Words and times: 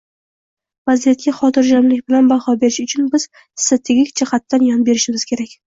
Vaziyatga 0.91 1.33
xotirjamlik 1.41 2.01
bilan 2.09 2.33
baho 2.33 2.57
berish 2.65 2.83
uchun 2.89 3.13
biz 3.17 3.29
strategik 3.45 4.15
jihatdan 4.25 4.71
yon 4.73 4.87
berishimiz 4.91 5.33
kerak 5.33 5.61